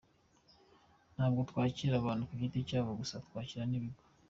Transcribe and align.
Ntabwo 1.15 1.39
twakira 1.49 1.95
abantu 1.97 2.23
ku 2.29 2.33
giti 2.41 2.59
cyabo 2.69 2.91
gusa, 2.99 3.15
twakira 3.25 3.63
n’ibigo. 3.67 4.01